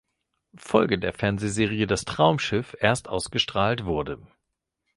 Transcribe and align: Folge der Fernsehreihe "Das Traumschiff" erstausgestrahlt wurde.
Folge 0.57 0.97
der 0.97 1.13
Fernsehreihe 1.13 1.85
"Das 1.85 2.05
Traumschiff" 2.05 2.75
erstausgestrahlt 2.79 3.85
wurde. 3.85 4.17